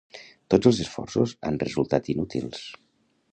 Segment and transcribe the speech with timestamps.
[0.53, 2.65] Tots els esforços han resultat inútils.